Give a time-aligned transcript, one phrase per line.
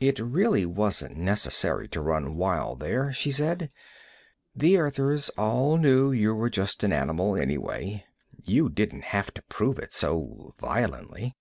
[0.00, 3.70] "It really wasn't necessary to run wild there," she said.
[4.54, 8.04] "The Earthers all knew you were just an animal anyway.
[8.44, 11.38] You didn't have to prove it so violently."